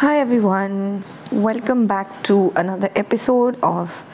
[0.00, 4.04] Hi everyone, welcome back to another episode of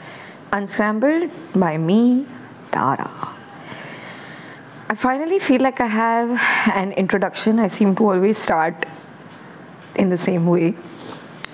[0.53, 2.25] Unscrambled by me,
[2.71, 3.35] Tara.
[4.87, 6.39] I finally feel like I have
[6.73, 7.59] an introduction.
[7.59, 8.85] I seem to always start
[9.95, 10.73] in the same way.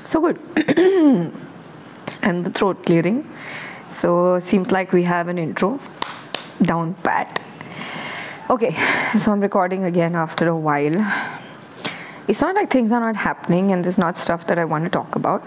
[0.04, 0.40] So good.
[2.22, 3.28] and the throat clearing.
[3.88, 5.80] So seems like we have an intro
[6.62, 7.42] down pat.
[8.48, 8.78] Okay,
[9.18, 11.39] so I'm recording again after a while
[12.30, 14.90] it's not like things are not happening and there's not stuff that I want to
[14.92, 15.44] talk about.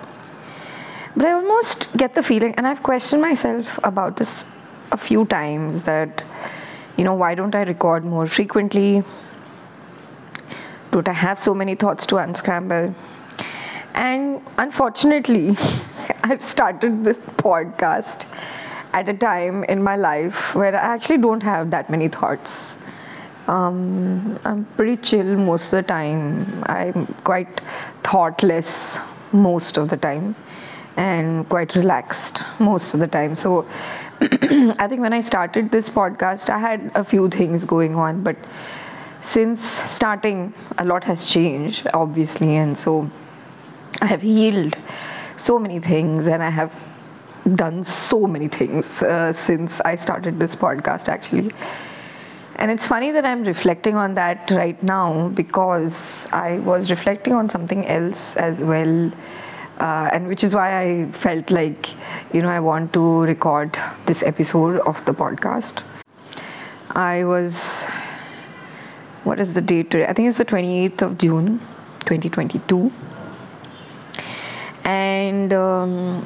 [1.14, 4.44] But I almost get the feeling, and I've questioned myself about this
[4.90, 6.24] a few times that,
[6.96, 9.04] you know, why don't I record more frequently?
[10.90, 12.92] Don't I have so many thoughts to unscramble?
[13.94, 15.50] And unfortunately,
[16.24, 18.26] I've started this podcast
[18.92, 22.76] at a time in my life where I actually don't have that many thoughts.
[23.48, 26.64] Um, I'm pretty chill most of the time.
[26.66, 27.60] I'm quite
[28.04, 28.98] thoughtless
[29.32, 30.36] most of the time
[30.96, 33.34] and quite relaxed most of the time.
[33.34, 33.66] So
[34.20, 38.36] I think when I started this podcast, I had a few things going on, but
[39.20, 43.10] since starting, a lot has changed, obviously, and so
[44.00, 44.76] I have healed
[45.36, 46.72] so many things and I have
[47.56, 51.50] done so many things uh, since I started this podcast actually.
[52.62, 57.50] And it's funny that I'm reflecting on that right now because I was reflecting on
[57.50, 59.10] something else as well.
[59.80, 61.88] Uh, and which is why I felt like,
[62.32, 65.82] you know, I want to record this episode of the podcast.
[66.90, 67.82] I was,
[69.24, 70.06] what is the date today?
[70.06, 71.58] I think it's the 28th of June,
[72.06, 72.92] 2022.
[74.84, 76.24] And, um,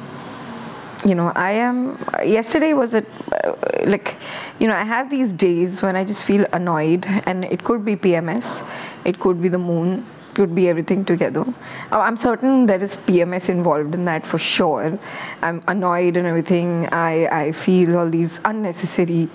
[1.07, 3.55] you know i am yesterday was a uh,
[3.85, 4.15] like
[4.59, 7.95] you know i have these days when i just feel annoyed and it could be
[7.95, 8.67] pms
[9.05, 10.05] it could be the moon
[10.37, 11.43] could be everything together.
[11.91, 14.99] Uh, i'm certain there is pms involved in that for sure.
[15.41, 16.87] I'm annoyed and everything.
[16.91, 19.29] I i feel all these unnecessary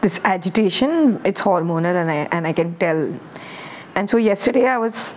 [0.00, 1.20] this agitation.
[1.24, 3.02] It's hormonal and i and i can tell.
[3.94, 5.14] And so yesterday i was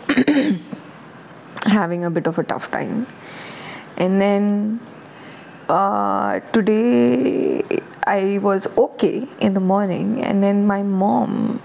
[1.77, 3.07] having a bit of a tough time.
[3.97, 4.79] And then
[5.69, 7.63] uh, today
[8.05, 11.61] I was okay in the morning, and then my mom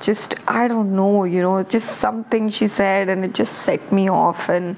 [0.00, 4.08] just I don't know, you know, just something she said, and it just set me
[4.08, 4.76] off, and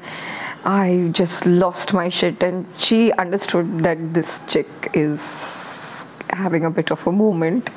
[0.65, 2.43] I just lost my shit.
[2.43, 7.70] And she understood that this chick is having a bit of a moment.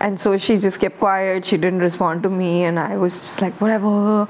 [0.00, 1.46] And so she just kept quiet.
[1.46, 4.24] She didn't respond to me, and I was just like, whatever.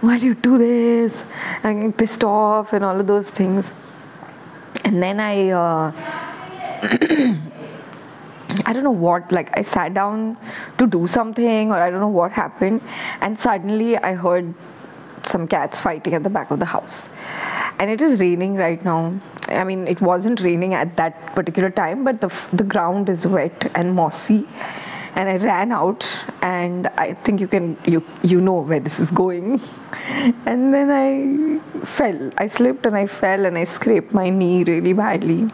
[0.00, 1.24] Why do you do this?
[1.64, 3.72] I'm pissed off, and all of those things
[4.84, 5.50] and then I.
[5.50, 5.92] Uh,
[8.66, 10.36] I don't know what, like I sat down
[10.76, 12.82] to do something, or I don't know what happened,
[13.22, 14.52] and suddenly I heard
[15.24, 17.08] some cats fighting at the back of the house.
[17.78, 19.18] And it is raining right now.
[19.48, 23.70] I mean, it wasn't raining at that particular time, but the, the ground is wet
[23.74, 24.46] and mossy
[25.14, 26.06] and I ran out
[26.40, 29.60] and I think you can you you know where this is going.
[30.46, 32.30] And then I fell.
[32.36, 35.50] I slipped and I fell and I scraped my knee really badly.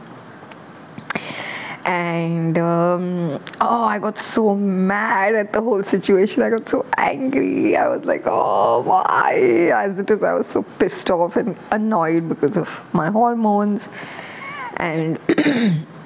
[1.84, 6.42] And um, oh i got so mad at the whole situation.
[6.42, 7.76] I got so angry.
[7.76, 9.70] I was like oh why?
[9.74, 13.88] As it is i was so pissed off and annoyed because of my hormones.
[14.76, 15.18] And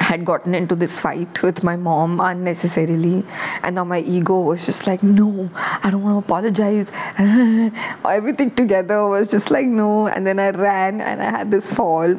[0.00, 3.24] had gotten into this fight with my mom unnecessarily.
[3.62, 5.50] And now my ego was just like no
[5.82, 6.90] i don't want to apologize.
[8.04, 10.08] Everything together was just like no.
[10.08, 12.18] And then i ran and i had this fall.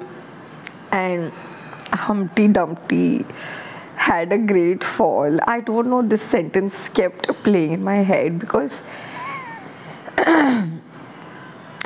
[0.92, 1.32] And
[1.94, 3.26] humpty dumpty
[3.96, 5.40] had a great fall.
[5.48, 8.82] I don't know this sentence kept playing in my head because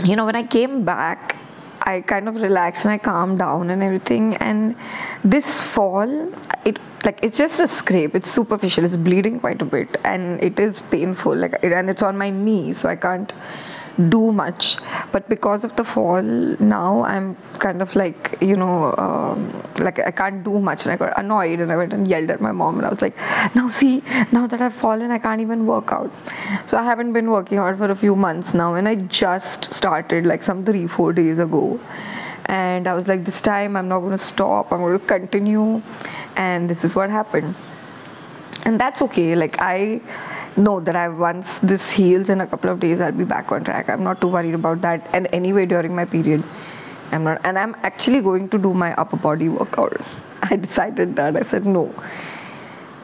[0.03, 1.35] you know when i came back
[1.83, 4.35] I kind of relax and I calm down and everything.
[4.35, 4.75] And
[5.23, 6.31] this fall,
[6.65, 8.15] it like it's just a scrape.
[8.15, 8.85] It's superficial.
[8.85, 11.35] It's bleeding quite a bit, and it is painful.
[11.35, 13.33] Like and it's on my knee, so I can't
[14.09, 14.77] do much.
[15.11, 20.11] But because of the fall now i'm kind of like you know um, like i
[20.11, 20.85] can't do much.
[20.85, 23.01] And i got annoyed and i went and yelled at my mom and i was
[23.01, 23.17] like
[23.55, 26.13] now see now that i've fallen i can't even work out.
[26.65, 30.25] So i haven't been working out for a few months now and i just started
[30.25, 31.79] like some three four days ago.
[32.45, 34.71] And i was like this time i'm not going to stop.
[34.71, 35.81] I'm going to continue.
[36.35, 37.55] And this is what happened.
[38.63, 39.35] And that's okay.
[39.35, 40.01] Like i
[40.57, 43.63] know that I once this heals in a couple of days, I'll be back on
[43.63, 43.89] track.
[43.89, 45.07] I'm not too worried about that.
[45.13, 46.43] And anyway, during my period,
[47.11, 47.41] I'm not.
[47.43, 50.01] And I'm actually going to do my upper body workout.
[50.43, 51.35] I decided that.
[51.35, 51.93] I said no.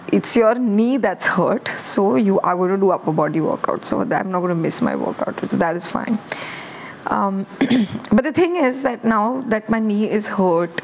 [0.09, 3.85] It's your knee that's hurt, so you are going to do upper body workout.
[3.85, 5.49] So I'm not going to miss my workout.
[5.49, 6.17] So that is fine.
[7.07, 7.45] Um,
[8.11, 10.81] but the thing is that now that my knee is hurt,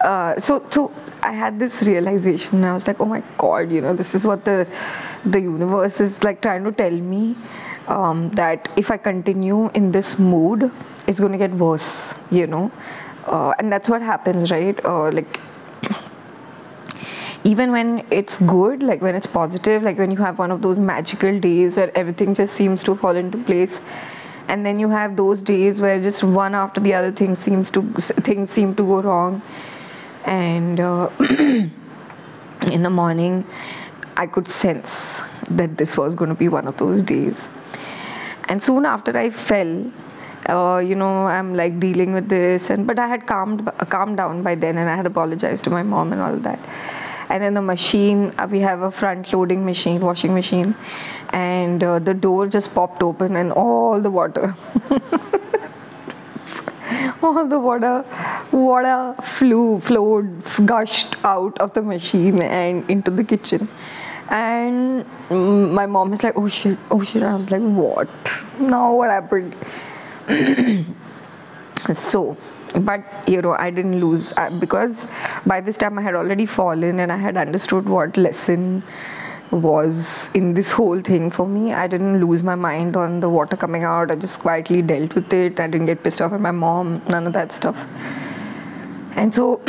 [0.00, 2.64] uh, so so I had this realization.
[2.64, 4.66] I was like, oh my god, you know, this is what the
[5.24, 7.36] the universe is like trying to tell me
[7.88, 10.70] um, that if I continue in this mood,
[11.06, 12.14] it's going to get worse.
[12.30, 12.70] You know,
[13.26, 14.82] uh, and that's what happens, right?
[14.84, 15.40] Uh, like
[17.44, 20.78] even when it's good, like when it's positive, like when you have one of those
[20.78, 23.80] magical days where everything just seems to fall into place,
[24.48, 27.82] and then you have those days where just one after the other thing seems to
[28.28, 29.42] things seem to go wrong,
[30.30, 31.10] and uh,
[32.70, 33.44] in the morning,
[34.16, 37.48] I could sense that this was going to be one of those days,
[38.48, 39.92] and soon after I fell.
[40.48, 44.42] Uh, you know, I'm like dealing with this, and but I had calmed calmed down
[44.42, 46.58] by then, and I had apologized to my mom and all that
[47.28, 50.74] and then the machine uh, we have a front loading machine washing machine
[51.30, 54.54] and uh, the door just popped open and all the water
[57.22, 58.04] all the water
[58.52, 63.68] water flew flowed gushed out of the machine and into the kitchen.
[64.28, 67.22] And mm, my mom is like oh shit oh shit.
[67.22, 68.08] I was like what?
[68.58, 69.54] Now what happened?
[71.94, 72.36] So
[72.78, 75.08] but you know i didn't lose uh, because
[75.46, 78.82] by this time i had already fallen and i had understood what lesson
[79.50, 83.56] was in this whole thing for me i didn't lose my mind on the water
[83.56, 86.52] coming out i just quietly dealt with it i didn't get pissed off at my
[86.52, 87.86] mom none of that stuff
[89.16, 89.60] and so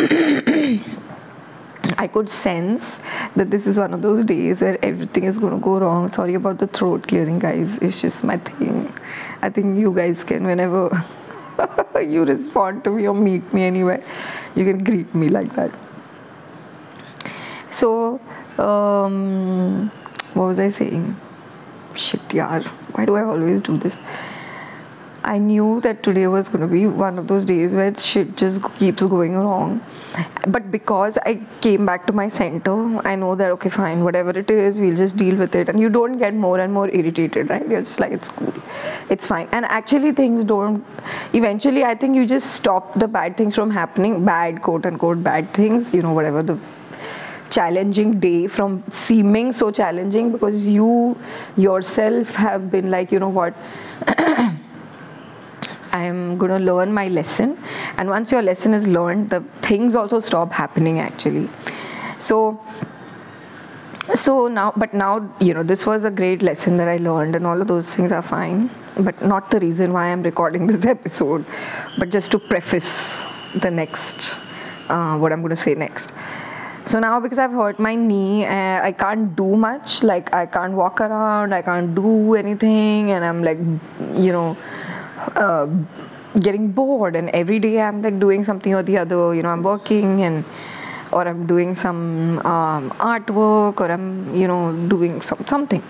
[1.98, 3.00] I could sense
[3.36, 6.12] that this is one of those days where everything is going to go wrong.
[6.12, 7.78] Sorry about the throat clearing, guys.
[7.80, 8.94] It's just my thing.
[9.42, 11.04] I think you guys can, whenever
[12.02, 14.04] you respond to me or meet me anywhere,
[14.56, 15.72] you can greet me like that.
[17.72, 18.20] So,
[18.62, 19.90] um,
[20.34, 21.16] what was I saying?
[21.96, 22.66] Shit, yaar.
[22.96, 24.00] Why do I always do this?
[25.24, 28.64] I knew that today was going to be one of those days where shit just
[28.80, 29.80] keeps going wrong.
[30.48, 34.50] But because I came back to my center, I know that okay, fine, whatever it
[34.50, 35.70] is, we'll just deal with it.
[35.70, 37.68] And you don't get more and more irritated, right?
[37.68, 38.54] You're just like, it's cool,
[39.12, 39.48] it's fine.
[39.52, 40.84] And actually, things don't,
[41.34, 45.54] eventually, I think you just stop the bad things from happening, bad, quote unquote, bad
[45.54, 46.58] things, you know, whatever the
[47.52, 51.18] challenging day from seeming so challenging because you
[51.58, 53.54] yourself have been like, you know what.
[55.94, 57.58] I am going to learn my lesson.
[57.98, 61.50] And once your lesson is learned, the things also stop happening actually.
[62.18, 62.60] So,
[64.16, 67.46] so now, but now, you know, this was a great lesson that I learned, and
[67.46, 68.70] all of those things are fine.
[68.98, 71.46] But not the reason why I'm recording this episode,
[72.00, 73.26] but just to preface
[73.56, 74.38] the next,
[74.90, 76.12] uh, what I'm going to say next.
[76.88, 80.04] So now, because I've hurt my knee, uh, I can't do much.
[80.04, 83.60] Like, I can't walk around, I can't do anything, and I'm like,
[84.16, 84.58] you know,
[85.36, 85.68] uh,
[86.40, 87.16] getting bored.
[87.16, 89.34] And every day i'm like doing something or the other.
[89.36, 90.46] You know i'm working and
[91.12, 95.84] or i'm doing some um, artwork or i'm you know doing some something.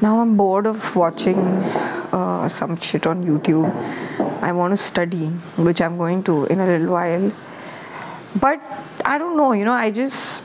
[0.00, 3.70] Now i'm bored of watching uh, some shit on youtube.
[4.42, 5.26] I want to study
[5.56, 7.32] which i'm going to in a little while.
[8.36, 8.60] But
[9.04, 10.42] i don't know you know i just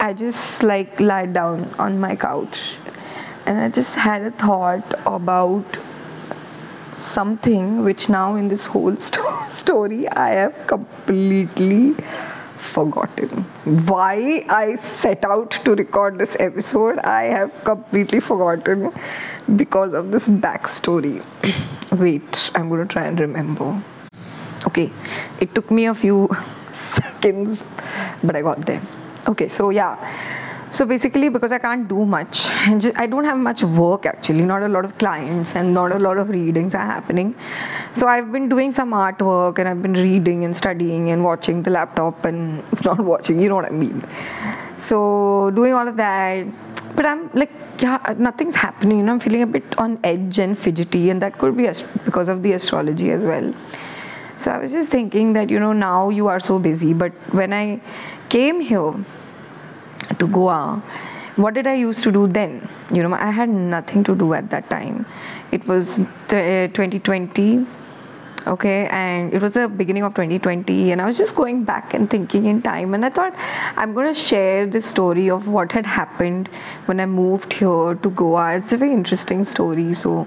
[0.00, 2.76] i just like lie down on my couch
[3.46, 5.78] and i just had a thought about
[6.94, 11.94] something which now in this whole sto- story I have completely
[12.56, 13.44] forgotten.
[13.86, 18.92] Why I set out to record this episode, I have completely forgotten
[19.56, 21.24] because of this backstory.
[21.98, 23.82] Wait, I'm going to try and remember.
[24.66, 24.92] Okay,
[25.40, 26.28] it took me a few
[28.22, 28.82] but I got there.
[29.28, 29.96] Okay, so yeah
[30.72, 32.46] so basically, because I can't do much,
[32.96, 36.16] I don't have much work actually, not a lot of clients and not a lot
[36.16, 37.34] of readings are happening.
[37.92, 41.68] So I've been doing some artwork and I've been reading and studying and watching the
[41.68, 44.02] laptop and not watching, you know what I mean.
[44.80, 46.46] So doing all of that,
[46.96, 48.96] but I'm like, yeah, nothing's happening.
[48.96, 51.70] You know, I'm feeling a bit on edge and fidgety, and that could be
[52.06, 53.52] because of the astrology as well.
[54.42, 57.52] So I was just thinking that you know now you are so busy, but when
[57.52, 57.80] I
[58.28, 58.92] came here
[60.18, 60.82] to Goa,
[61.36, 62.68] what did I used to do then?
[62.92, 65.06] You know, I had nothing to do at that time.
[65.52, 67.64] It was t- eh, 2020,
[68.46, 72.08] okay, and it was the beginning of 2020, and I was just going back and
[72.08, 73.34] thinking in time, and I thought
[73.76, 76.48] I'm going to share the story of what had happened
[76.86, 78.56] when I moved here to Goa.
[78.56, 79.94] It's a very interesting story.
[79.94, 80.26] So,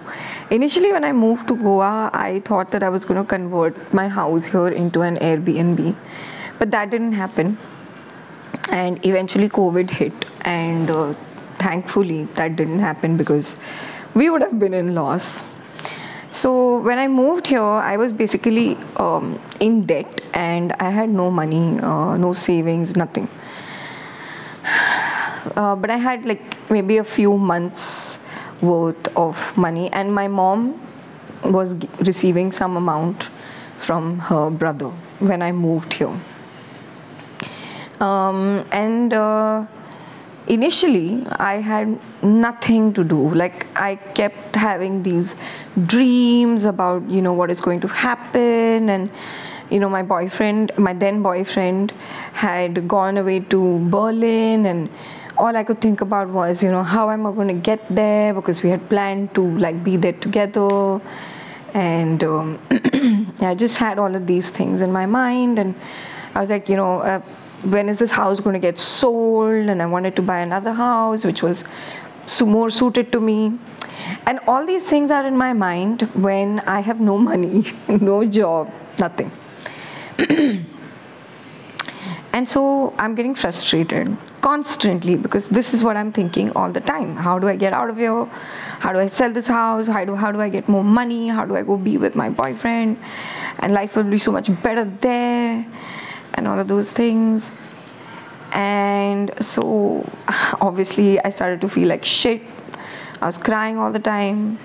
[0.49, 4.07] initially, when I moved to Goa, I thought that I was going to convert my
[4.07, 5.95] house here into an Airbnb,
[6.59, 7.57] but that didn't happen
[8.71, 11.13] and eventually covid hit and uh,
[11.59, 13.55] thankfully that didn't happen because
[14.13, 15.43] we would have been in loss
[16.35, 21.31] So when I moved here, I was basically um, in debt and I had no
[21.31, 23.29] money, uh, no savings, nothing.
[25.55, 28.17] Uh, but I had like maybe a few months
[28.61, 30.81] worth of money, and my mom
[31.43, 33.29] was g- receiving some amount
[33.77, 34.89] from her brother
[35.19, 36.11] when I moved here.
[37.99, 39.67] Um, and uh,
[40.47, 43.29] initially, I had nothing to do.
[43.33, 45.35] Like, I kept having these
[45.87, 48.89] dreams about, you know, what is going to happen.
[48.89, 49.09] And,
[49.69, 51.91] you know, my boyfriend, my then boyfriend,
[52.33, 54.65] had gone away to Berlin.
[54.65, 54.89] And
[55.37, 58.33] all I could think about was, you know, how am I going to get there?
[58.33, 61.01] Because we had planned to, like, be there together.
[61.73, 62.59] And um,
[63.41, 65.59] I just had all of these things in my mind.
[65.59, 65.75] And
[66.33, 67.21] I was like, you know, uh,
[67.65, 69.69] when is this house going to get sold?
[69.69, 71.63] And I wanted to buy another house, which was
[72.41, 73.57] more suited to me.
[74.25, 78.71] And all these things are in my mind when I have no money, no job,
[78.99, 79.31] nothing.
[82.33, 87.15] and so I'm getting frustrated constantly because this is what I'm thinking all the time.
[87.15, 88.25] How do I get out of here?
[88.79, 89.87] How do I sell this house?
[89.87, 91.27] How do, how do I get more money?
[91.27, 92.97] How do I go be with my boyfriend?
[93.59, 95.65] And life will be so much better there
[96.35, 97.51] and all of those things.
[98.53, 100.07] And so
[100.61, 102.41] obviously I started to feel like shit.
[103.21, 104.59] I was crying all the time.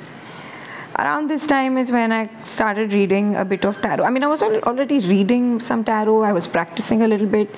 [0.99, 4.05] Around this time is when I started reading a bit of tarot.
[4.05, 7.49] I mean, I was already reading some tarot, I was practicing a little bit.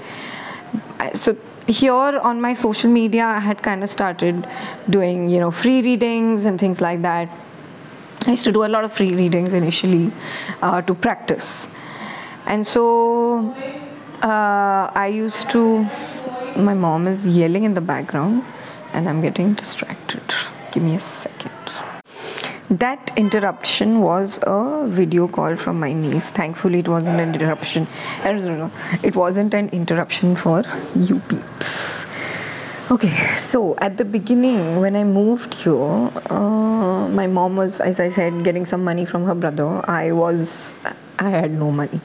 [1.15, 4.47] So here on my social media, I had kind of started
[4.91, 7.29] doing, you know, free readings and things like that.
[8.27, 10.13] I used to do a lot of free readings initially
[10.61, 11.67] uh, to practice.
[12.47, 13.55] And so
[14.23, 15.85] uh, I used to,
[16.57, 18.45] my mom is yelling in the background
[18.93, 20.23] and I'm getting distracted.
[20.71, 21.51] Give me a second.
[22.71, 26.31] That interruption was a video call from my niece.
[26.31, 27.87] Thankfully, it wasn't an interruption.
[28.25, 30.63] It wasn't an interruption for
[30.95, 32.07] you peeps.
[32.91, 38.11] Okay, so at the beginning, when I moved here, uh, my mom was, as I
[38.11, 39.89] said, getting some money from her brother.
[39.89, 40.75] I was,
[41.19, 42.01] I had no money.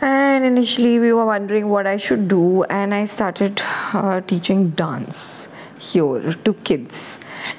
[0.00, 3.60] And initially, we were wondering what I should do, and I started
[3.92, 5.48] uh, teaching dance
[5.80, 7.18] here to kids.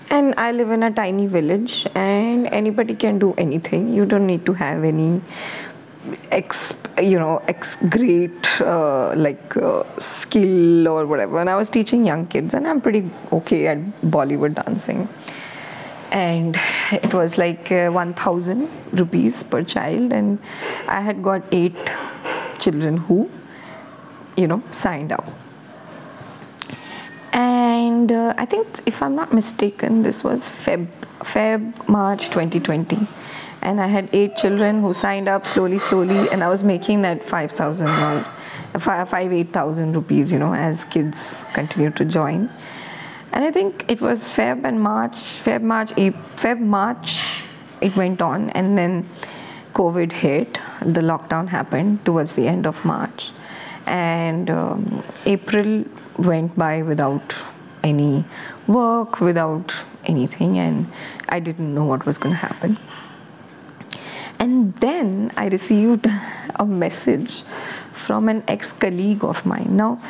[0.10, 3.93] And I live in a tiny village, and anybody can do anything.
[3.93, 5.22] You don't need to have any
[6.31, 12.05] ex you know ex great uh, like uh, skill or whatever and i was teaching
[12.05, 15.08] young kids and i'm pretty okay at bollywood dancing
[16.12, 16.58] and
[16.91, 20.39] it was like uh, 1000 rupees per child and
[20.88, 21.77] i had got eight
[22.60, 23.30] children who
[24.38, 25.25] you know signed up.
[27.32, 30.88] And uh, i think if i'm not mistaken this was feb
[31.32, 32.98] feb march 2020
[33.62, 37.24] and i had eight children who signed up slowly slowly and i was making that
[37.24, 38.25] 5000 or
[38.80, 42.50] 5 5 8000 rupees you know as kids continued to join.
[43.32, 45.92] And i think it was feb and march feb march
[46.44, 47.20] feb march
[47.82, 49.08] it went on and then
[49.74, 53.31] covid hit the lockdown happened towards the end of march
[53.86, 55.83] and um, april
[56.17, 57.36] went by without
[57.83, 58.25] any
[58.67, 59.74] work without
[60.05, 60.91] anything and
[61.29, 62.77] i didn't know what was going to happen
[64.39, 66.07] and then I received
[66.55, 67.43] a message
[67.91, 69.75] from an ex colleague of mine.
[69.75, 70.01] Now,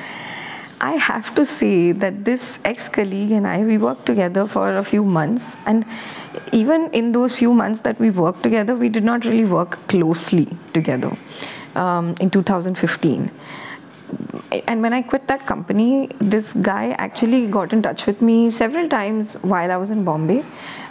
[0.82, 4.84] I have to say that this ex colleague and I, we worked together for a
[4.84, 5.58] few months.
[5.66, 5.86] And
[6.52, 10.48] even in those few months that we worked together, we did not really work closely
[10.74, 11.16] together
[11.76, 13.32] um, in 2015
[14.68, 18.88] and when I quit that company, this guy actually got in touch with me several
[18.90, 20.44] times while I was in Bombay.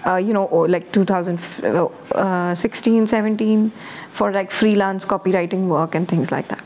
[0.07, 3.73] Uh, you know, like 2016, 17,
[4.13, 6.65] for like freelance copywriting work and things like that.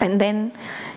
[0.00, 0.50] And then,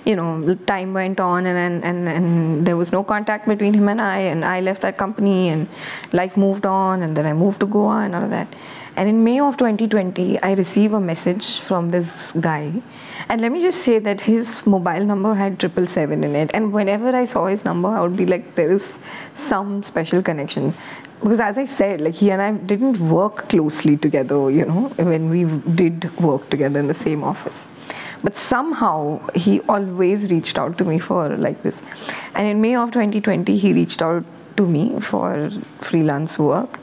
[0.09, 4.01] you know, time went on, and, and and there was no contact between him and
[4.01, 4.17] I.
[4.31, 5.69] And I left that company, and
[6.11, 7.03] life moved on.
[7.03, 8.55] And then I moved to Goa and all of that.
[8.95, 12.81] And in May of 2020, I received a message from this guy.
[13.29, 16.51] And let me just say that his mobile number had triple seven in it.
[16.53, 18.97] And whenever I saw his number, I would be like, there is
[19.35, 20.73] some special connection.
[21.21, 25.29] Because as I said, like he and I didn't work closely together, you know, when
[25.29, 25.43] we
[25.75, 27.65] did work together in the same office.
[28.23, 31.81] But somehow he always reached out to me for like this.
[32.35, 34.25] And in May of 2020, he reached out
[34.57, 35.49] to me for
[35.81, 36.79] freelance work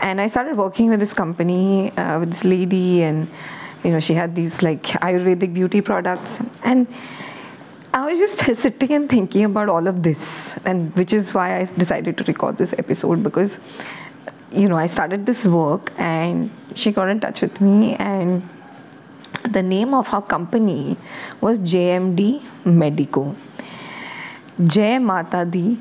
[0.00, 3.28] and I started working with this company uh, with this lady, and
[3.84, 6.86] you know she had these like Ayurvedic beauty products, and
[7.94, 11.64] I was just sitting and thinking about all of this, and which is why I
[11.64, 13.58] decided to record this episode because
[14.52, 18.48] you know, I started this work and she got in touch with me and
[19.52, 20.96] the name of her company
[21.40, 23.34] was JMD Medico.
[24.64, 25.78] Jay Mata Di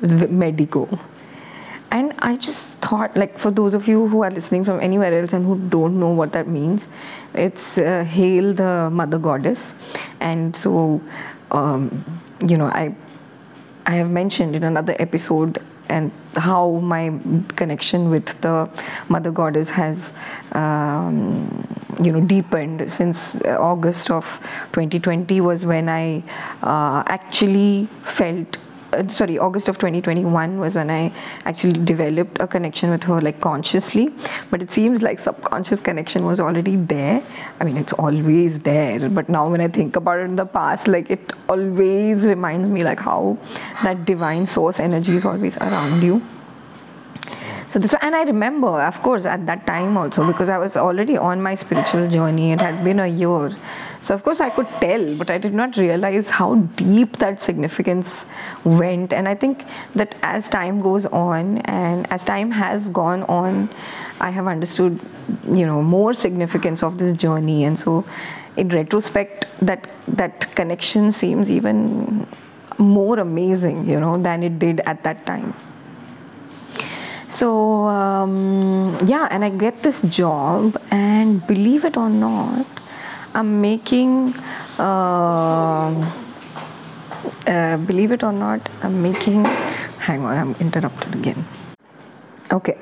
[0.00, 0.98] Medico.
[1.90, 5.32] And I just thought, like, for those of you who are listening from anywhere else
[5.32, 6.86] and who don't know what that means,
[7.32, 9.72] it's uh, Hail the Mother Goddess.
[10.20, 11.00] And so,
[11.50, 12.04] um,
[12.46, 12.94] you know, I
[13.86, 17.18] I have mentioned in another episode and how my
[17.56, 18.68] connection with the
[19.08, 20.12] mother goddess has
[20.52, 21.66] um,
[22.02, 23.34] you know deepened since
[23.70, 24.24] august of
[24.72, 26.22] 2020 was when i
[26.62, 28.58] uh, actually felt
[28.92, 31.12] uh, sorry august of 2021 was when i
[31.44, 34.10] actually developed a connection with her like consciously.
[34.50, 37.22] But it seems like subconscious connection was already there.
[37.60, 40.88] I mean it's always there but now when i think about it in the past
[40.88, 43.36] like it always reminds me like how
[43.82, 46.22] that divine source energy is always around you
[47.70, 51.16] so this and i remember of course at that time also because i was already
[51.16, 53.56] on my spiritual journey it had been a year.
[54.00, 58.24] So of course i could tell but i did not realize how deep that significance
[58.64, 59.12] went.
[59.12, 59.64] And i think
[59.96, 63.68] that as time goes on and as time has gone on
[64.20, 65.00] i have understood
[65.50, 67.64] you know more significance of this journey.
[67.64, 68.04] And so
[68.56, 72.26] in retrospect that that connection seems even
[72.78, 75.52] more amazing you know than it did at that time
[77.28, 82.66] so um, yeah and i get this job and believe it or not
[83.34, 84.34] i'm making
[84.78, 85.90] uh,
[87.46, 89.44] uh, believe it or not i'm making
[89.98, 91.46] hang on i'm interrupted again.
[92.50, 92.78] Okay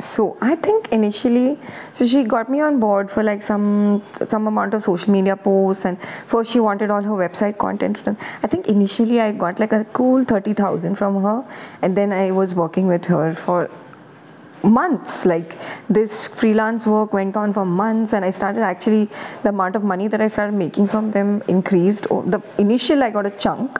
[0.00, 1.58] so i think initially
[1.92, 5.84] so she got me on board for like some some amount of social media posts
[5.84, 7.98] and first she wanted all her website content.
[8.42, 11.44] I think initially i got like a cool 30000 from her
[11.82, 13.70] and then i was working with her for
[14.62, 15.24] months.
[15.24, 15.56] Like
[15.88, 19.08] this freelance work went on for months and i started actually
[19.42, 22.06] the amount of money that i started making from them increased.
[22.10, 23.78] Oh, the initial i got a chunk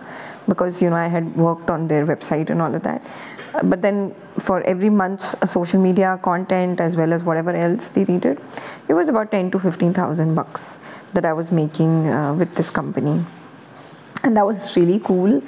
[0.48, 3.02] because you know i had worked on their website and all of that.
[3.64, 8.40] But then for every month's social media content as well as whatever else they needed
[8.88, 10.78] it was about 10 to 15000 bucks
[11.14, 13.24] that i was making uh, with this company.
[14.24, 15.42] And that was really cool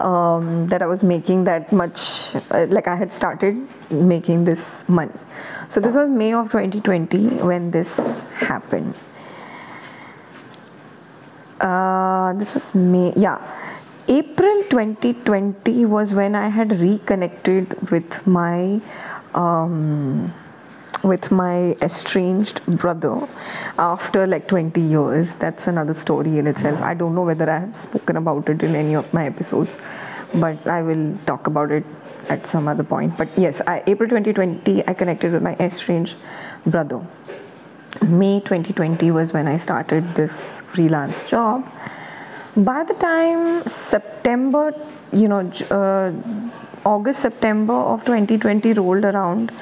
[0.00, 3.56] um, that i was making that much uh, like i had started
[3.90, 5.12] making this money.
[5.68, 8.94] So this was may of 2020 when this happened.
[11.60, 13.38] Uh, this was may yeah
[14.12, 18.80] April 2020 was when I had reconnected with my
[19.34, 20.34] um,
[21.04, 23.28] with my estranged brother
[23.78, 25.36] after like 20 years.
[25.36, 26.82] That's another story in itself.
[26.82, 29.78] I don't know whether I have spoken about it in any of my episodes,
[30.34, 31.84] but I will talk about it
[32.28, 33.16] at some other point.
[33.16, 36.16] But yes, I, April 2020, I connected with my estranged
[36.66, 37.00] brother.
[38.02, 41.64] May 2020 was when I started this freelance job
[42.56, 44.74] by the time September,
[45.12, 46.12] you know, uh,
[46.84, 49.52] August, September of 2020 rolled around,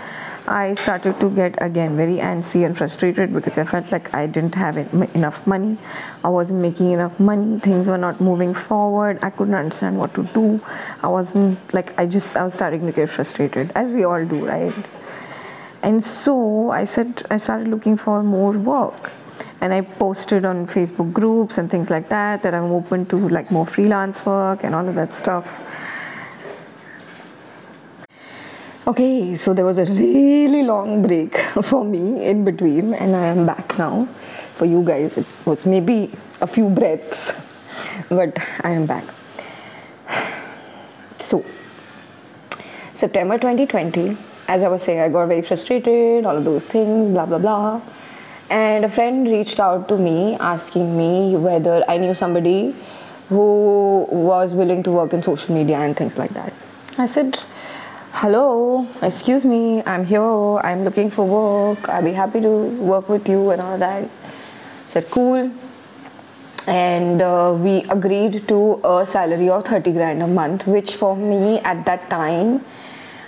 [0.47, 4.55] I started to get again very antsy and frustrated because I felt like I didn't
[4.55, 4.79] have
[5.15, 5.77] enough money.
[6.25, 7.61] I wasn't making enough money.
[7.61, 9.19] Things were not moving forward.
[9.23, 10.61] I couldn't understand what to do.
[11.03, 14.47] I wasn't like, I just, I was starting to get frustrated, as we all do,
[14.47, 14.73] right?
[15.83, 19.13] And so I said, I started looking for more work
[19.61, 23.51] and I posted on Facebook groups and things like that that I'm open to like
[23.51, 25.61] more freelance work and all of that stuff.
[28.87, 33.45] Okay, so there was a really long break for me in between, and I am
[33.45, 34.09] back now.
[34.55, 37.33] For you guys, it was maybe a few breaths,
[38.09, 39.05] but I am back.
[41.21, 41.45] So,
[42.95, 44.17] September 2020,
[44.47, 47.83] as I was saying, I got very frustrated, all of those things, blah blah blah
[48.51, 52.75] and a friend reached out to me asking me whether I knew somebody
[53.29, 56.53] who was willing to work in social media and things like that.
[56.97, 57.39] I said,
[58.13, 63.29] Hello, excuse me, I'm here, I'm looking for work, I'll be happy to work with
[63.29, 64.05] you and all that.
[64.05, 65.53] I said, Cool.
[66.67, 71.61] And uh, we agreed to a salary of 30 grand a month, which for me
[71.61, 72.65] at that time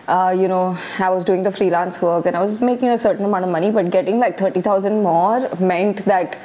[0.09, 3.25] uh, you know, I was doing the freelance work and I was making a certain
[3.25, 6.39] amount of money, but getting like 30,000 more meant that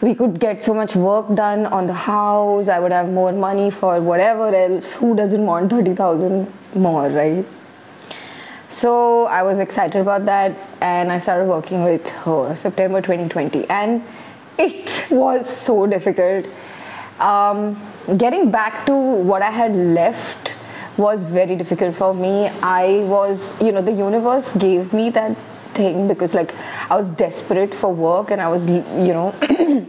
[0.00, 2.68] we could get so much work done on the house.
[2.68, 4.92] I would have more money for whatever else.
[4.92, 7.46] Who doesn't want 30,000 more, right?
[8.68, 13.68] So I was excited about that and I started working with her September 2020.
[13.70, 14.02] And
[14.58, 16.46] it was so difficult.
[17.18, 17.80] Um,
[18.18, 20.55] getting back to what I had left
[20.96, 22.48] was very difficult for me.
[22.62, 25.36] I was, you know, the universe gave me that
[25.74, 26.54] thing because like
[26.90, 29.34] I was desperate for work and I was, you know,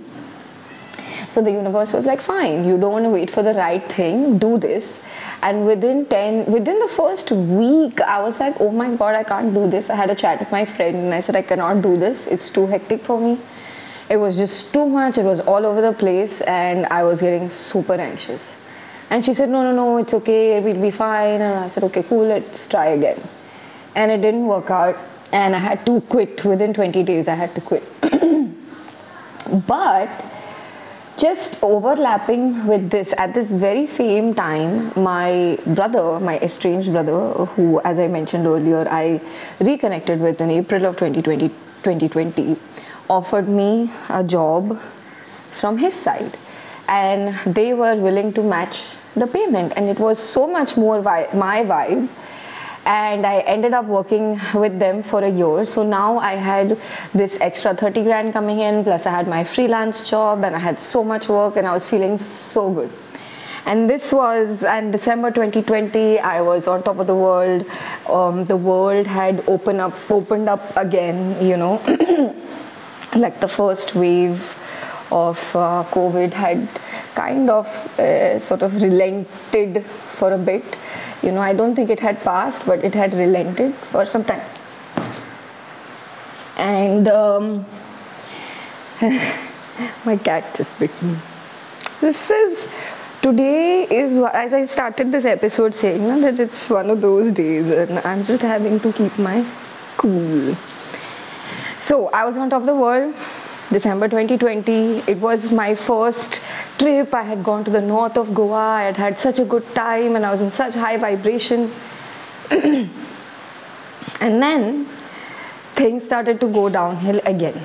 [1.30, 4.38] so the universe was like, fine, you don't want to wait for the right thing,
[4.38, 5.00] do this.
[5.42, 9.54] And within 10, within the first week, I was like, oh my god, I can't
[9.54, 9.90] do this.
[9.90, 12.26] I had a chat with my friend and I said, I cannot do this.
[12.28, 13.40] It's too hectic for me.
[14.10, 15.18] It was just too much.
[15.18, 18.57] It was all over the place and I was getting super anxious.
[19.10, 20.60] And she said, no, no, no, it's okay.
[20.60, 21.42] We'll be fine.
[21.42, 23.22] And I said, okay, cool, let's try again.
[23.96, 24.98] And it didn't work out.
[25.32, 27.28] And I had to quit within 20 days.
[27.28, 27.84] I had to quit.
[29.68, 30.26] but
[31.18, 37.82] just overlapping with this at this very same time my brother my estranged brother who
[37.82, 39.20] as i mentioned earlier i
[39.60, 41.50] reconnected with in april of 2020
[41.82, 42.56] 2020
[43.10, 44.80] offered me a job
[45.60, 46.38] from his side
[46.88, 48.84] and they were willing to match
[49.16, 52.08] the payment and it was so much more vi- my vibe
[52.88, 55.66] and I ended up working with them for a year.
[55.66, 56.80] So now I had
[57.14, 60.80] this extra 30 grand coming in, plus I had my freelance job, and I had
[60.80, 62.94] so much work, and I was feeling so good.
[63.66, 67.66] And this was, and December 2020, I was on top of the world.
[68.08, 71.46] Um, the world had opened up, opened up again.
[71.46, 72.34] You know,
[73.18, 74.56] like the first wave
[75.12, 76.68] of uh, COVID had
[77.16, 77.68] kind of
[78.00, 80.64] uh, sort of relented for a bit
[81.24, 84.42] you know, I don't think it had passed, but it had relented for some time.
[86.58, 87.66] And um,
[90.06, 91.18] my cat just bit me.
[92.02, 92.68] This is
[93.22, 98.00] today is as I started this episode saying that it's one of those days, and
[98.00, 99.46] I'm just having to keep my
[99.98, 100.56] cool.
[101.82, 103.16] So I was on top of the world.
[103.72, 105.04] December 2020.
[105.12, 106.40] It was my first
[106.80, 107.14] trip.
[107.14, 108.56] I had gone to the north of Goa.
[108.56, 111.74] I had had such a good time and I was in such high vibration.
[112.50, 112.90] and
[114.22, 114.88] then
[115.76, 117.62] things started to go downhill again.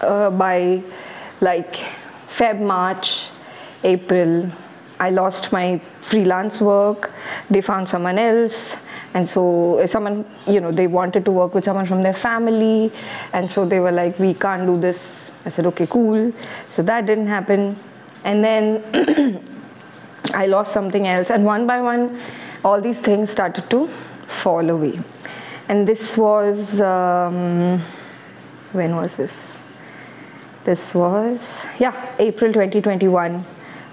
[0.00, 0.82] Uh, by
[1.40, 1.76] like
[2.28, 3.28] Feb, March,
[3.84, 4.50] April,
[4.98, 7.12] I lost my freelance work.
[7.48, 8.76] They found someone else.
[9.14, 12.92] And so someone, you know, they wanted to work with someone from their family.
[13.32, 15.30] And so they were like, we can't do this.
[15.44, 16.32] I said, okay, cool.
[16.68, 17.76] So that didn't happen
[18.24, 19.44] and then
[20.34, 22.20] I lost something else, and one by one,
[22.64, 23.88] all these things started to
[24.26, 25.00] fall away.
[25.68, 27.82] And this was um,
[28.72, 29.32] when was this?
[30.64, 31.40] This was
[31.78, 33.44] yeah, April 2021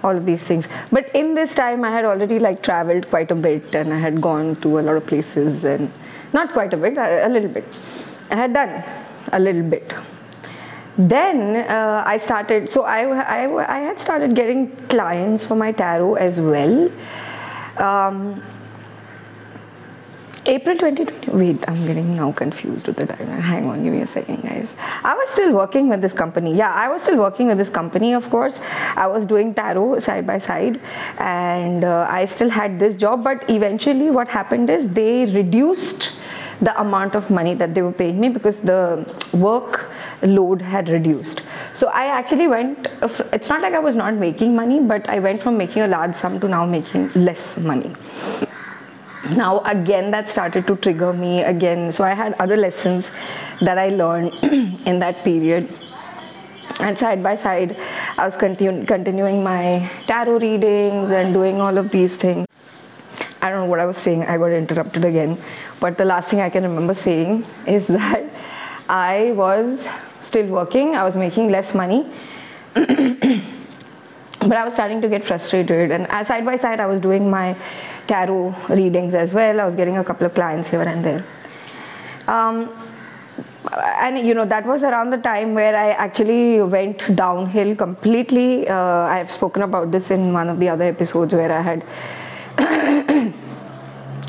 [0.02, 0.68] all of these things.
[0.92, 4.20] But in this time i had already like traveled quite a bit and i had
[4.20, 5.90] gone to a lot of places and
[6.32, 7.64] not quite a bit a, little bit.
[8.30, 8.84] I had done
[9.32, 9.92] a little bit.
[10.98, 16.14] Then uh, I started, so I, I, I, had started getting clients for my tarot
[16.16, 16.90] as well.
[17.76, 18.42] Um,
[20.48, 21.36] April 2020.
[21.36, 23.26] Wait, I'm getting now confused with the time.
[23.26, 24.66] Hang on, give me a second, guys.
[25.04, 26.54] I was still working with this company.
[26.54, 28.58] Yeah, I was still working with this company, of course.
[28.96, 30.80] I was doing tarot side by side,
[31.18, 33.22] and uh, I still had this job.
[33.22, 36.14] But eventually, what happened is they reduced
[36.62, 39.90] the amount of money that they were paying me because the work
[40.22, 41.42] load had reduced.
[41.74, 42.88] So I actually went,
[43.34, 46.14] it's not like I was not making money, but I went from making a large
[46.14, 47.94] sum to now making less money.
[49.36, 51.92] Now, again, that started to trigger me again.
[51.92, 53.10] So I had other lessons
[53.60, 54.32] that I learned
[54.86, 55.68] in that period
[56.80, 57.76] and side by side
[58.18, 62.46] i was continu- continuing my tarot readings and doing all of these things
[63.40, 65.40] I don't know what I was saying, I got interrupted again.
[65.80, 68.24] But the last thing I can remember saying is that
[68.88, 69.88] I was
[70.20, 72.10] still working, I was making less money.
[72.74, 72.86] but
[74.56, 77.56] I was starting to get frustrated, and uh, side by side, I was doing my
[78.08, 79.60] tarot readings as well.
[79.60, 81.24] I was getting a couple of clients here and there.
[82.26, 82.70] Um,
[84.00, 88.68] and you know that was around the time where I actually went downhill completely.
[88.68, 88.74] Uh,
[89.14, 91.84] I have spoken about this in one of the other episodes where I had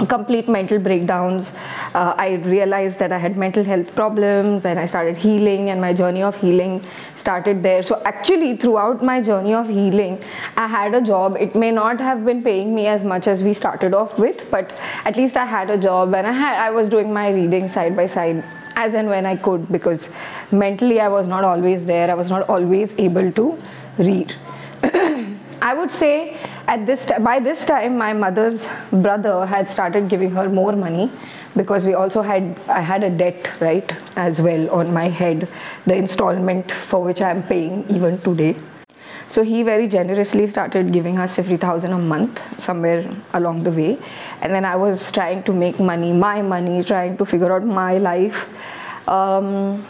[0.07, 1.51] complete mental breakdowns.
[1.93, 5.93] Uh, I realized that I had mental health problems and I started healing, and my
[5.93, 6.83] journey of healing
[7.15, 7.83] started there.
[7.83, 10.23] So, actually, throughout my journey of healing,
[10.57, 11.38] I had a job.
[11.39, 14.73] It may not have been paying me as much as we started off with, but
[15.05, 17.95] at least I had a job and I, had, I was doing my reading side
[17.95, 18.43] by side
[18.75, 20.09] as and when I could because
[20.51, 23.62] mentally I was not always there, I was not always able to
[23.97, 24.35] read.
[25.62, 30.32] I would say at this t- by this time my mother's brother had started giving
[30.32, 31.12] her more money
[31.56, 35.48] because we also had I had a debt right as well on my head
[35.86, 38.56] the installment for which I am paying even today
[39.34, 44.00] So he very generously started giving us 50,000 a month somewhere along the way.
[44.41, 48.00] And then I was trying to make money, my money, trying to figure out my
[48.00, 48.48] life.
[49.08, 49.86] Um,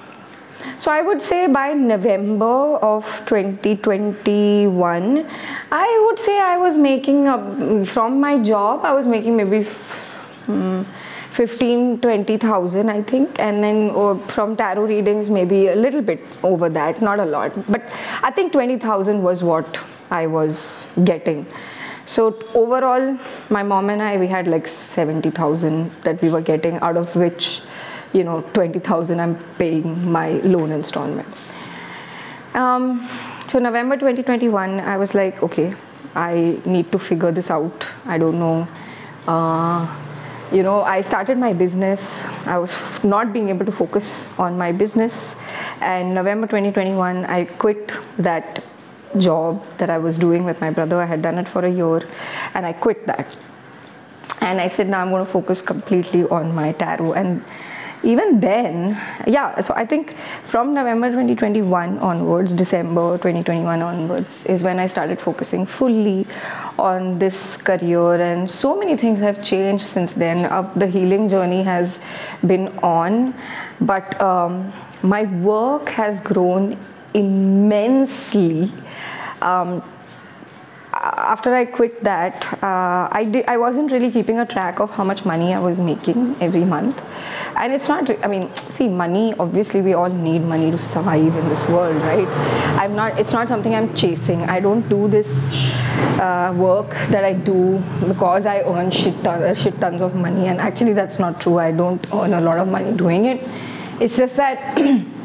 [0.77, 5.27] so I would say by November of 2021,
[5.71, 9.63] I would say I was making a, from my job, I was making maybe
[10.45, 10.83] hmm,
[11.31, 13.39] 15 20000 i think.
[13.39, 17.53] And then uh, from tarot readings maybe a little bit over that not a lot.
[17.71, 17.83] But
[18.23, 19.79] i think 20000 was what
[20.11, 21.45] i was getting.
[22.05, 23.17] So overall
[23.49, 27.61] my mom and i we had like 70000 that we were getting out of which
[28.19, 31.27] you know 20000 i'm paying my loan installment.
[32.53, 33.09] Um,
[33.47, 35.73] so november 2021 i was like okay
[36.15, 37.85] i need to figure this out.
[38.05, 38.67] I don't know.
[39.27, 39.81] Uh,
[40.51, 42.07] you know i started my business.
[42.45, 45.13] I was not being able to focus on my business.
[45.81, 48.63] And november 2021 i quit that
[49.17, 51.01] job that i was doing with my brother.
[51.01, 52.07] I had done it for a year
[52.53, 53.35] and i quit that.
[54.41, 57.13] And i said now i'm going to focus completely on my tarot.
[57.13, 57.43] And
[58.03, 64.79] even then, yeah, so I think from November 2021 onwards, December 2021 onwards, is when
[64.79, 66.25] I started focusing fully
[66.77, 70.45] on this career, and so many things have changed since then.
[70.45, 71.99] Uh, the healing journey has
[72.45, 73.33] been on,
[73.81, 74.71] but um,
[75.03, 76.77] my work has grown
[77.13, 78.71] immensely.
[79.41, 79.83] Um,
[81.01, 85.05] after I quit that, uh, I did, I wasn't really keeping a track of how
[85.05, 87.01] much money I was making every month,
[87.55, 88.09] and it's not.
[88.23, 89.33] I mean, see, money.
[89.39, 92.27] Obviously, we all need money to survive in this world, right?
[92.77, 93.17] I'm not.
[93.17, 94.41] It's not something I'm chasing.
[94.41, 95.29] I don't do this
[96.19, 100.59] uh, work that I do because I earn shit ton, shit tons of money, and
[100.59, 101.59] actually, that's not true.
[101.59, 103.49] I don't earn a lot of money doing it.
[104.01, 104.75] It's just that.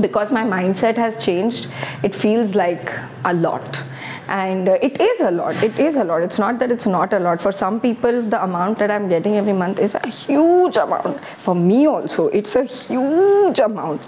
[0.00, 1.68] because my mindset has changed,
[2.02, 2.90] it feels like
[3.26, 3.82] a lot
[4.28, 5.62] and uh, it is a lot.
[5.62, 6.22] It is a lot.
[6.22, 7.42] It's not that it's not a lot.
[7.42, 11.20] For some people the amount that i'm getting every month is a huge amount.
[11.44, 14.02] For me also it's a huge amount.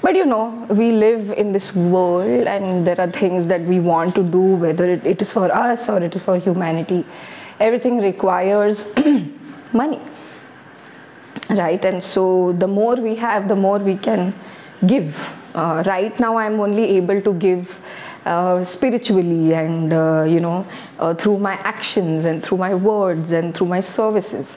[0.00, 4.14] But you know we live in this world and there are things that we want
[4.14, 7.04] to do whether it, it is for us or it is for humanity.
[7.58, 8.92] Everything requires
[9.72, 10.00] money
[11.50, 11.84] right?
[11.84, 14.34] And so the more we have the more we can
[14.86, 15.16] give.
[15.54, 17.80] Uh, right now i'm only able to give
[18.28, 20.66] uh, spiritually and uh, you know
[20.98, 24.56] uh, through my actions and through my words and through my services.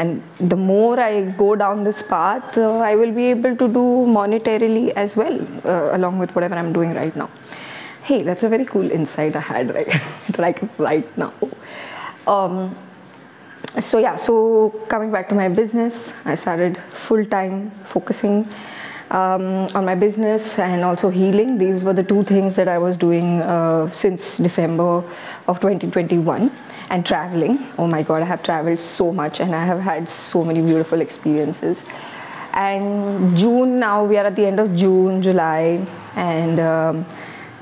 [0.00, 3.84] And the more i go down this path uh, i will be able to do
[4.14, 7.30] monetarily as well uh, along with whatever i'm doing right now.
[8.02, 9.94] Hey that's a very cool insight i had right?
[10.38, 11.32] Like right now.
[12.26, 12.76] Um,
[13.80, 18.48] so yeah so coming back to my business i started full time focusing
[19.10, 21.58] um, on my business and also healing.
[21.58, 25.04] These were the two things that I was doing uh, since December
[25.46, 26.50] of 2021
[26.90, 27.66] and traveling.
[27.78, 31.00] Oh my god, I have traveled so much and I have had so many beautiful
[31.00, 31.82] experiences.
[32.52, 37.06] And June now, we are at the end of June, July, and um,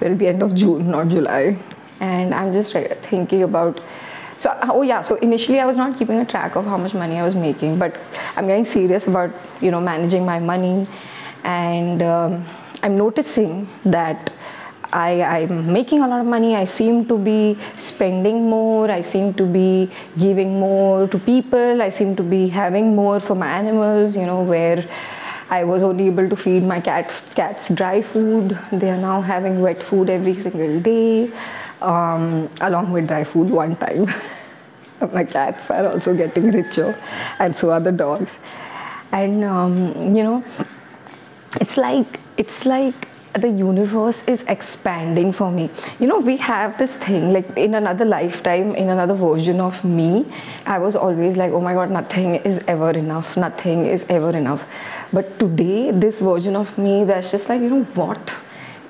[0.01, 1.59] we're at the end of June, not July.
[2.01, 3.81] And I'm just thinking about
[4.43, 7.17] so oh yeah so initially i was not keeping a track of how much money
[7.17, 7.99] i was making but
[8.37, 10.89] i'm getting serious about you know managing my money
[11.45, 12.47] and um,
[12.83, 14.33] I'm noticing that
[14.93, 16.55] I, I'm making a lot of money.
[16.55, 18.91] I seem to be spending more.
[18.91, 21.81] I seem to be giving more to people.
[21.81, 24.87] I seem to be having more for my animals, you know, where
[25.49, 28.59] I was only able to feed my cat, cats dry food.
[28.73, 31.31] They are now having wet food every single day,
[31.81, 34.07] um, along with dry food one time.
[35.13, 36.99] my cats are also getting richer,
[37.39, 38.31] and so are the dogs.
[39.13, 40.45] And, um, you know,
[41.61, 45.71] it's like it's like the universe is expanding for me.
[45.99, 50.27] You know we have this thing like in another lifetime in another version of me
[50.67, 54.65] i was always like oh my god nothing is ever enough nothing is ever enough.
[55.13, 58.33] But today this version of me that's just like you know what?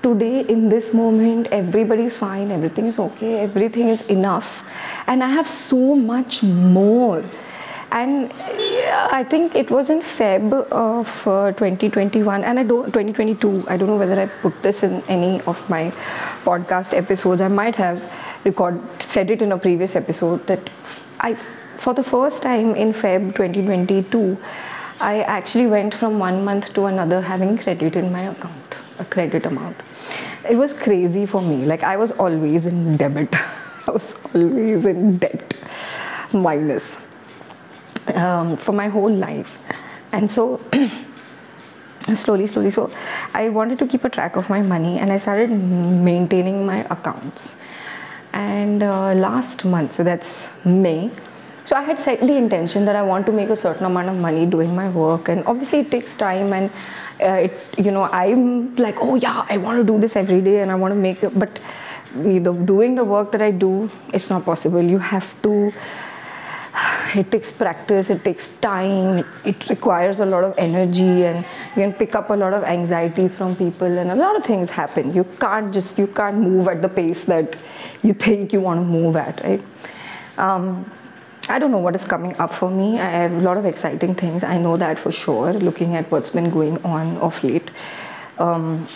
[0.03, 4.62] Today in this moment everybody is fine everything is okay everything is enough.
[5.07, 7.25] And i have so much more
[7.93, 8.33] and
[9.13, 13.89] I think it was in Feb of uh, 2021 and I don't 2022 I don't
[13.89, 15.93] know whether I put this in any of my
[16.45, 17.43] podcast episodes.
[17.43, 18.03] I might have
[18.45, 20.71] record said it in a previous episode that
[21.21, 21.37] I
[21.77, 24.39] for the first time in Feb 2022
[25.01, 29.47] I actually went from one month to another having credit in my account a credit
[29.47, 29.77] amount.
[30.49, 31.65] It was crazy for me.
[31.67, 33.35] Like I was always in debit.
[33.87, 35.57] I was always in debt.
[36.33, 36.85] Minus
[38.15, 39.59] um, for my whole life.
[40.12, 40.61] And so
[42.15, 42.91] slowly slowly so
[43.33, 47.57] i wanted to keep a track of my money and i started maintaining my accounts.
[48.33, 51.11] And uh, last month so that's may
[51.65, 54.17] so i had set the intention that i want to make a certain amount of
[54.17, 55.29] money doing my work.
[55.29, 56.71] And obviously it takes time and
[57.21, 60.61] uh, it you know i'm like oh yeah i want to do this every day
[60.61, 61.61] and i want to make it but
[62.17, 64.83] you know, doing the work that i do it's not possible.
[64.83, 65.73] You have to
[67.14, 71.44] it takes practice it takes time it, requires a lot of energy and
[71.77, 74.70] you can pick up a lot of anxieties from people and a lot of things
[74.70, 75.14] happen.
[75.14, 77.57] You can't just you can't move at the pace that
[78.03, 79.62] you think you want to move at right?
[80.38, 80.90] Um,
[81.48, 82.98] i don't know what is coming up for me.
[82.98, 84.42] I have a lot of exciting things.
[84.44, 87.70] I know that for sure looking at what's been going on of late.
[88.38, 88.87] Um,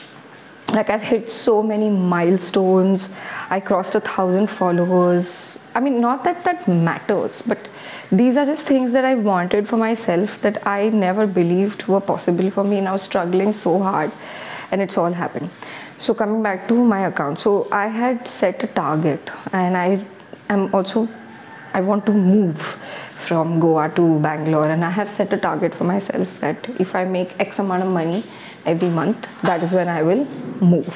[0.72, 3.11] like i've hit so many milestones.
[3.50, 5.59] I crossed a thousand followers.
[5.74, 7.59] I mean, not that that matters, but
[8.11, 12.51] these are just things that I wanted for myself that I never believed were possible
[12.51, 12.79] for me.
[12.79, 14.12] And I was struggling so hard,
[14.71, 15.51] and it's all happened.
[15.99, 20.05] So, coming back to my account, so I had set a target, and I
[20.49, 21.09] am also,
[21.73, 22.61] I want to move
[23.27, 27.05] from Goa to Bangalore, and I have set a target for myself that if I
[27.05, 28.25] make X amount of money
[28.66, 30.27] every month, that is when I will
[30.61, 30.95] move.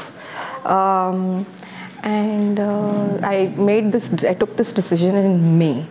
[0.66, 1.46] Um,
[2.02, 4.12] and uh, I made this.
[4.24, 5.86] I took this decision in May,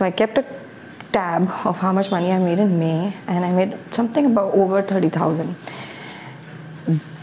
[0.00, 0.44] so I kept a
[1.12, 4.80] tab of how much money I made in May, and I made something about over
[4.80, 5.54] thirty thousand.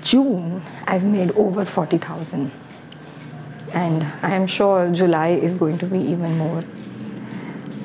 [0.04, 2.52] June, I've made over forty thousand,
[3.74, 6.62] and I am sure July is going to be even more.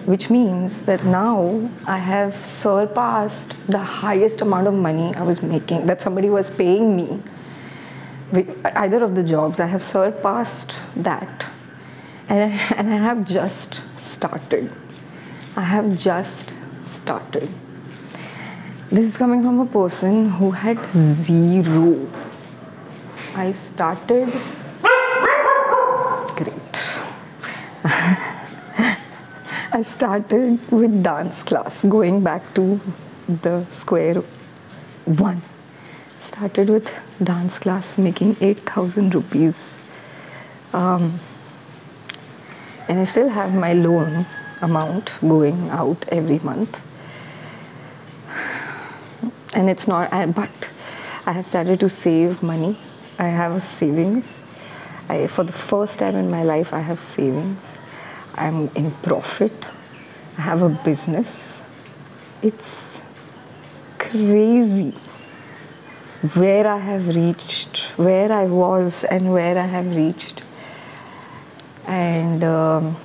[0.04, 5.86] Which means that now I have surpassed the highest amount of money I was making
[5.86, 7.22] that somebody was paying me
[8.84, 9.58] either of the jobs.
[9.58, 11.46] I have surpassed that.
[12.28, 14.70] And I, and I have just started.
[15.56, 17.48] I have just started.
[18.90, 20.78] This is coming from a person who had
[21.24, 22.08] zero.
[23.34, 24.32] I started.
[26.36, 26.76] Great.
[29.74, 32.80] I started with dance class, going back to
[33.42, 34.22] the square
[35.04, 35.42] one
[36.32, 36.90] started with
[37.22, 39.56] dance class making 8000 rupees
[40.72, 41.20] um,
[42.88, 44.26] and I still have my loan
[44.62, 46.78] amount going out every month.
[49.54, 50.68] And it's not but
[51.26, 52.78] I have started to save money.
[53.18, 54.24] I have savings.
[55.08, 57.58] I, for the first time in my life I have savings.
[58.34, 59.52] I'm in profit.
[60.38, 61.60] I have a business.
[62.40, 62.84] It's
[63.98, 64.94] crazy
[66.34, 70.42] where I have reached, where I was, and where I have reached.
[71.86, 72.96] And um,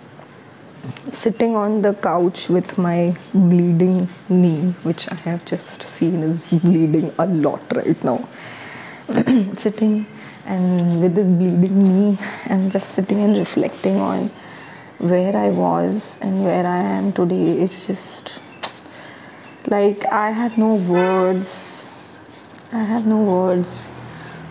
[1.12, 7.13] sitting on the couch with my bleeding knee, which I have just seen is bleeding
[7.18, 8.28] a lot right now.
[9.58, 10.06] sitting
[10.46, 14.32] and with this bleeding knee, and just sitting and reflecting on
[15.00, 17.62] where I was and where I am today.
[17.62, 18.40] It's just
[19.68, 21.78] like I have no words
[22.74, 23.88] I have no words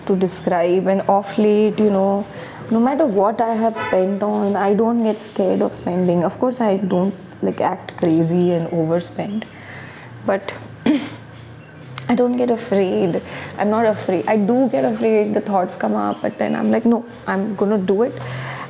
[0.06, 2.26] to describe, and off late, you know,
[2.70, 6.24] no matter what I have spent on, I don't get scared of spending.
[6.24, 9.44] Of course, I don't like act crazy and overspend,
[10.24, 10.52] but
[12.08, 13.22] I don't get afraid.
[13.58, 14.26] I'm not afraid.
[14.26, 15.34] I do get afraid.
[15.34, 18.14] The thoughts come up, but then I'm like, no, I'm gonna do it.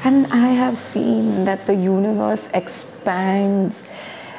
[0.05, 3.77] And I have seen that the universe expands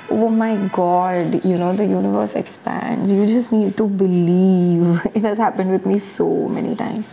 [0.09, 5.37] oh my god you know the universe expands you just need to believe it has
[5.37, 7.05] happened with me so many times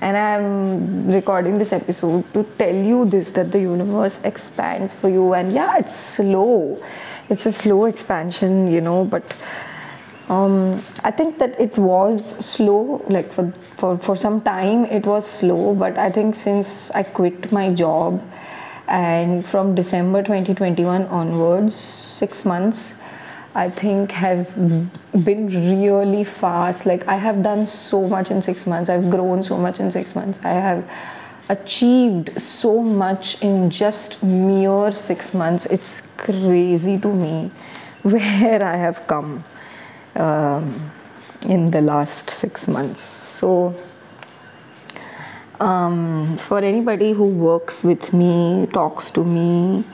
[0.00, 5.34] and i'm recording this episode to tell you this that the universe expands for you.
[5.34, 6.80] And yeah it's slow.
[7.28, 9.34] It's a slow expansion you know but
[10.28, 15.26] um, I think that it was slow, like for, for, for some time it was
[15.26, 18.22] slow, but I think since I quit my job
[18.88, 22.92] and from December 2021 onwards, six months,
[23.58, 24.54] I think have
[25.24, 26.86] been really fast.
[26.86, 28.88] Like I have done so much in six months.
[28.88, 30.38] I've grown so much in six months.
[30.44, 30.88] I have
[31.48, 35.66] achieved so much in just mere six months.
[35.66, 37.50] It's crazy to me
[38.02, 39.42] where I have come
[40.14, 40.92] um,
[41.42, 43.02] in the last six months.
[43.02, 43.74] So
[45.58, 49.84] um, for anybody who works with me, talks to me,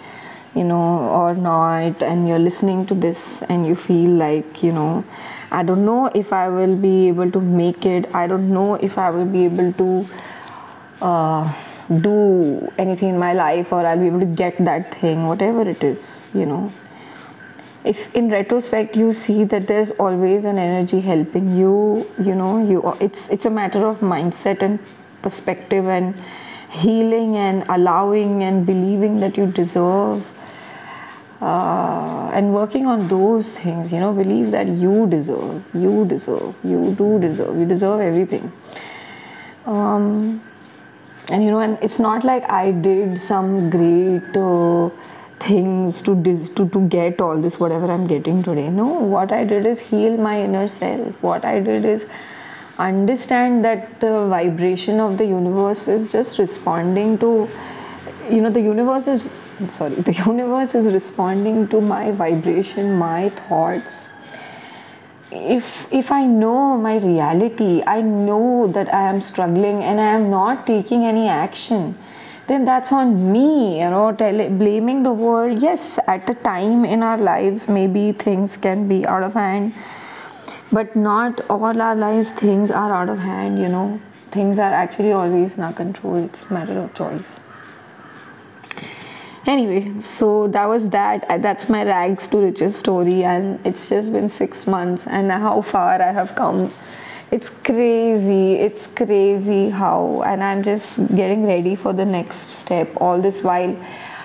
[0.54, 5.04] you know, or not, and you're listening to this and you feel like, you know,
[5.50, 8.98] I don't know if I will be able to make it, I don't know if
[8.98, 10.06] I will be able to
[11.02, 11.52] uh,
[12.00, 15.82] do anything in my life, or I'll be able to get that thing, whatever it
[15.82, 16.00] is,
[16.32, 16.72] you know.
[17.90, 21.72] if in retrospect you see that there's always an energy helping you
[22.28, 24.78] you know you it's it's a matter of mindset and
[25.26, 26.22] perspective and
[26.70, 30.24] healing and allowing and believing that you deserve
[31.40, 36.94] uh, and working on those things you know believe that you deserve you deserve you
[36.98, 38.52] do deserve you deserve everything.
[39.66, 40.42] Um,
[41.30, 44.90] and you know and it's not like i did some great uh,
[45.40, 48.68] things to, dis- to to get all this whatever i'm getting today.
[48.68, 51.22] No what i did is heal my inner self.
[51.22, 52.06] What i did is
[52.78, 57.48] understand that the vibration of the universe is just responding to
[58.30, 59.28] you know the universe is
[59.68, 64.08] sorry the universe is responding to my vibration my thoughts.
[65.30, 70.30] If if i know my reality i know that i am struggling and i am
[70.30, 71.98] not taking any action
[72.46, 75.60] then that's on me you know tell, blaming the world.
[75.60, 79.74] Yes at a time in our lives maybe things can be out of hand
[80.70, 84.00] but not all our lives things are out of hand you know.
[84.30, 86.16] Things are actually always in our control.
[86.24, 87.38] It's matter of choice
[89.46, 91.26] anyway so that was that.
[91.42, 96.00] That's my rags to riches story and it's just been six months and how far
[96.00, 96.72] i have come.
[97.30, 98.54] It's crazy.
[98.54, 102.88] It's crazy how and i'm just getting ready for the next step.
[102.96, 103.76] All this while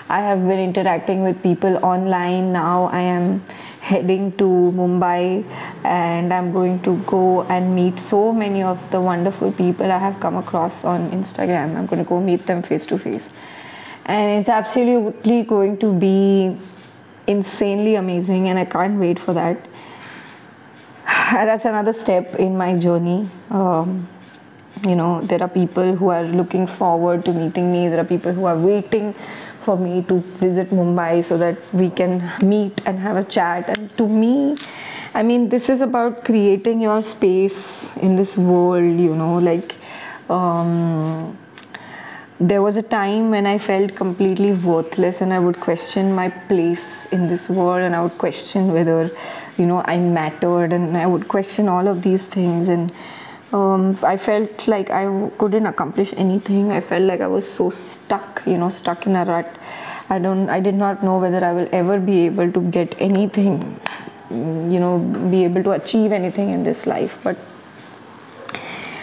[0.09, 2.51] i have been interacting with people online.
[2.53, 3.43] Now i am
[3.79, 4.45] heading to
[4.75, 5.43] mumbai
[5.83, 10.19] and i'm going to go and meet so many of the wonderful people i have
[10.19, 11.75] come across on instagram.
[11.77, 13.29] I'm going to go meet them face to face
[14.09, 16.57] and it's absolutely going to be
[17.27, 19.67] insanely amazing and i can't wait for that.
[21.49, 23.29] That's another step in my journey.
[23.49, 24.07] Um,
[24.87, 27.87] you know there are people who are looking forward to meeting me.
[27.89, 29.13] There are people who are waiting
[29.61, 33.69] for me to visit mumbai so that we can meet and have a chat.
[33.77, 34.55] And to me
[35.13, 39.75] i mean this is about creating your space in this world you know like
[40.29, 41.37] um,
[42.39, 47.05] there was a time when I felt completely worthless and I would question my place
[47.07, 49.11] in this world and I would question whether,
[49.57, 52.93] you know, I mattered and I would question all of these things and
[53.51, 56.71] um, I felt like I couldn't accomplish anything.
[56.71, 59.53] I felt like I was so stuck, you know, stuck in a rut.
[60.09, 63.77] I don't, I did not know whether I will ever be able to get anything,
[64.29, 67.19] you know, be able to achieve anything in this life.
[67.21, 67.37] But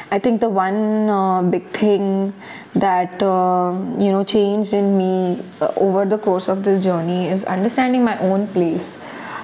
[0.09, 2.33] I think the one uh, big thing
[2.77, 7.43] that uh, you know changed in me uh, over the course of this journey is
[7.45, 8.99] understanding my own place.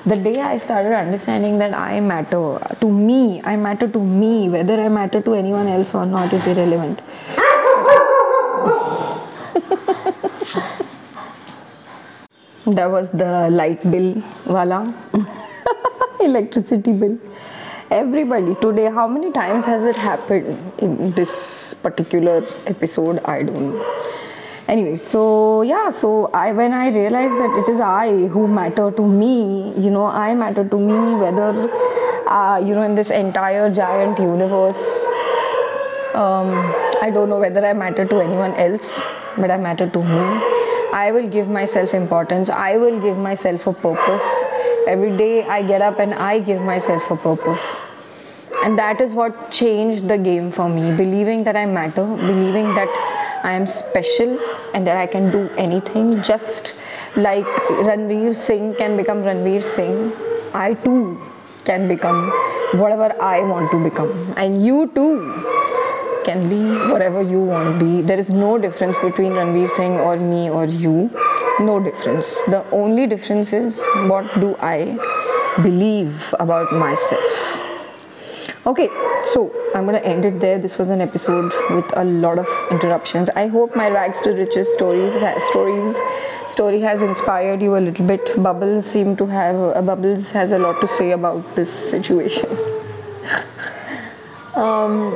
[0.07, 4.81] The day I started understanding that I matter to me, I matter to me, whether
[4.81, 7.01] I matter to anyone else or not is irrelevant.
[12.67, 14.95] that was the light bill, wala,
[16.21, 17.19] electricity bill
[17.93, 22.37] everybody today how many times has it happened in this particular
[22.67, 23.21] episode?
[23.25, 24.03] I don't know.
[24.67, 29.07] Anyway so yeah so i when i realized that it is i who matter to
[29.07, 31.49] me you know i matter to me whether
[32.29, 34.83] uh, you know in this entire giant universe
[36.15, 36.55] um,
[37.03, 39.03] i don't know whether i matter to anyone else
[39.37, 40.63] but i matter to me.
[40.95, 42.51] I will give myself importance.
[42.51, 44.23] I will give myself a purpose
[44.87, 47.63] every day I get up and I give myself a purpose.
[48.65, 50.95] And that is what changed the game for me.
[50.97, 52.89] Believing that I matter, believing that
[53.45, 54.39] I am special
[54.73, 56.23] and that I can do anything.
[56.23, 56.75] Just
[57.17, 57.45] like
[57.89, 60.13] Ranveer Singh can become Ranveer Singh,
[60.55, 61.21] I too
[61.65, 62.31] can become
[62.75, 64.35] whatever I want to become.
[64.37, 65.45] And you too
[66.25, 66.63] can be
[66.93, 68.03] whatever you want to be.
[68.03, 71.11] There is no difference between Ranveer Singh or me or you
[71.61, 72.35] no difference.
[72.43, 73.79] The only difference is
[74.09, 74.99] what do I
[75.63, 77.63] believe about myself.
[78.65, 78.89] Okay,
[79.25, 80.59] so I'm gonna end it there.
[80.59, 83.29] This was an episode with a lot of interruptions.
[83.31, 85.13] I hope my rags to riches stories
[85.49, 85.97] stories
[86.49, 88.41] story has inspired you a little bit.
[88.43, 92.57] Bubbles seem to have uh, Bubbles has a lot to say about this situation.
[94.55, 95.11] um,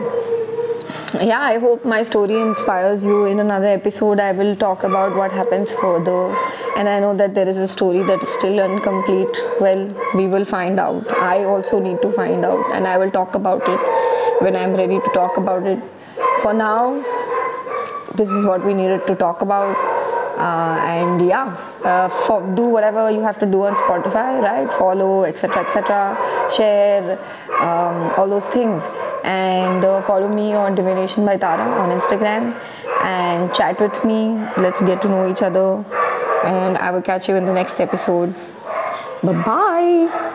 [1.22, 3.24] yeah, I hope my story inspires you.
[3.24, 6.34] In another episode, I will talk about what happens further.
[6.76, 9.38] And I know that there is a story that is still incomplete.
[9.60, 11.08] Well, we will find out.
[11.10, 14.98] I also need to find out, and I will talk about it when I'm ready
[14.98, 15.82] to talk about it.
[16.42, 17.02] For now,
[18.14, 19.95] this is what we needed to talk about
[20.36, 21.46] uh, and yeah
[21.84, 24.72] uh, for, do whatever you have to do on spotify right?
[24.74, 27.18] Follow etc etc share
[27.60, 28.82] um, all those things.
[29.24, 32.54] And uh, follow me on divination by tara on instagram
[33.02, 34.34] and chat with me.
[34.56, 35.84] Let's get to know each other.
[36.44, 38.34] And i will catch you in the next episode.
[39.22, 40.32] Bye bye.